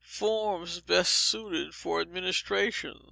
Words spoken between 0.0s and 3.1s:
Forms best suited for Administration.